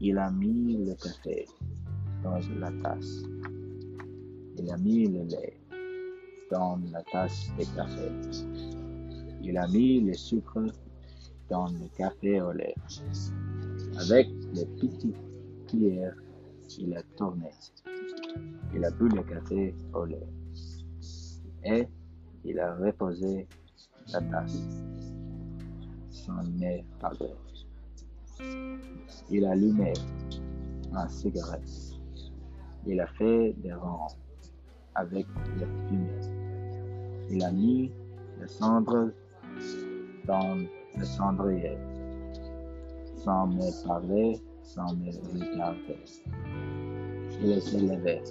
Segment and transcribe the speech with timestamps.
[0.00, 1.46] il a mis le café
[2.22, 3.22] dans la tasse.
[4.56, 5.60] Il a mis le lait
[6.50, 8.10] dans la tasse de café.
[9.42, 10.66] Il a mis le sucre
[11.50, 12.74] dans le café au lait.
[13.98, 15.16] Avec les petites
[15.66, 16.16] cuillères,
[16.78, 17.50] il a tourné.
[18.74, 20.28] Il a bu le café au lait.
[21.64, 21.88] Et
[22.44, 23.48] il a reposé
[24.12, 24.62] la tasse.
[26.10, 27.30] Son nez parlé.
[29.30, 29.92] Il a allumé
[30.94, 31.98] un cigarette.
[32.86, 34.08] Il a fait des rangs
[34.94, 35.26] avec
[35.58, 36.20] la fumée.
[37.30, 37.92] Il a mis
[38.40, 39.10] les cendres
[40.26, 40.56] dans
[40.96, 41.76] le cendrier,
[43.16, 45.98] sans me parler, sans me regarder.
[47.42, 48.22] Il s'est levé.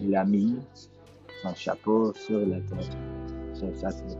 [0.00, 0.56] Il a mis
[1.42, 2.96] son chapeau sur la tête,
[3.54, 4.18] sur sa tête.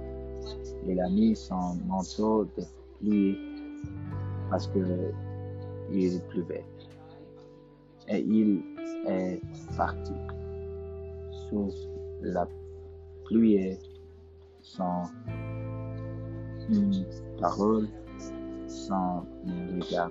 [0.88, 2.64] Il a mis son manteau de
[2.98, 3.38] pluie
[4.50, 5.12] parce que
[5.92, 6.64] il pleuvait.
[8.08, 8.62] Et il
[9.06, 9.40] est
[9.76, 10.12] parti
[11.48, 11.70] sous
[12.22, 12.46] la
[13.24, 13.78] pluie
[14.62, 15.04] sans
[16.68, 17.04] une
[17.40, 17.88] parole,
[18.66, 20.10] sans me regard.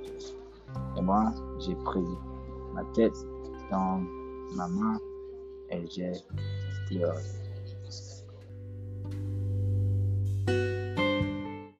[0.97, 2.03] Et moi, j'ai pris
[2.73, 3.15] ma tête
[3.71, 4.01] dans
[4.55, 4.97] ma main
[5.71, 6.13] et j'ai
[6.87, 7.21] pleuré.